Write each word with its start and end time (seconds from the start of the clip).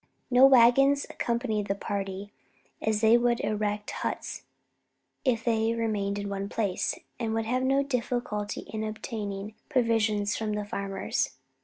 No 0.31 0.47
waggons 0.47 1.05
accompanied 1.11 1.67
the 1.67 1.75
party, 1.75 2.31
as 2.81 3.01
they 3.01 3.19
would 3.19 3.39
erect 3.41 3.91
huts 3.91 4.41
if 5.23 5.43
they 5.43 5.75
remained 5.75 6.17
in 6.17 6.27
one 6.27 6.49
place, 6.49 6.95
and 7.19 7.35
would 7.35 7.45
have 7.45 7.61
no 7.61 7.83
difficulty 7.83 8.61
in 8.61 8.83
obtaining 8.83 9.53
provisions 9.69 10.35
from 10.35 10.53
the 10.53 10.65
farmers. 10.65 11.35